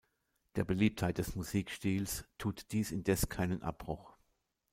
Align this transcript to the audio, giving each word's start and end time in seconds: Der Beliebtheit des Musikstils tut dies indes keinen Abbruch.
Der 0.55 0.63
Beliebtheit 0.63 1.19
des 1.19 1.35
Musikstils 1.35 2.25
tut 2.39 2.71
dies 2.71 2.89
indes 2.91 3.29
keinen 3.29 3.61
Abbruch. 3.61 4.17